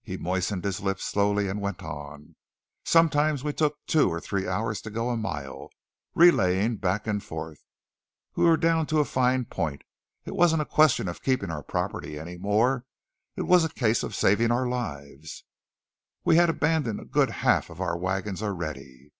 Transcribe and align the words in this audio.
He 0.00 0.16
moistened 0.16 0.64
his 0.64 0.80
lips 0.80 1.04
slowly, 1.04 1.46
and 1.46 1.60
went 1.60 1.82
on. 1.82 2.34
"Sometimes 2.82 3.44
we 3.44 3.52
took 3.52 3.76
two 3.86 4.08
or 4.08 4.18
three 4.18 4.48
hours 4.48 4.80
to 4.80 4.90
go 4.90 5.10
a 5.10 5.18
mile, 5.18 5.68
relaying 6.14 6.78
back 6.78 7.06
and 7.06 7.22
forth. 7.22 7.62
We 8.36 8.46
were 8.46 8.56
down 8.56 8.86
to 8.86 9.00
a 9.00 9.04
fine 9.04 9.44
point. 9.44 9.82
It 10.24 10.34
wasn't 10.34 10.62
a 10.62 10.64
question 10.64 11.08
of 11.08 11.20
keeping 11.22 11.50
our 11.50 11.62
property 11.62 12.18
any 12.18 12.38
more; 12.38 12.86
it 13.36 13.42
was 13.42 13.62
a 13.62 13.68
case 13.68 14.02
of 14.02 14.14
saving 14.14 14.50
our 14.50 14.66
lives. 14.66 15.44
We'd 16.24 16.38
abandoned 16.40 17.00
a 17.00 17.04
good 17.04 17.28
half 17.28 17.68
of 17.68 17.82
our 17.82 17.98
wagons 17.98 18.42
already. 18.42 19.12